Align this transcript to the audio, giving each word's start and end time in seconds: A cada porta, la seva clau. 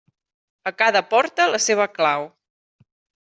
A 0.69 0.71
cada 0.79 1.01
porta, 1.11 1.47
la 1.55 1.59
seva 1.65 1.87
clau. 1.99 2.25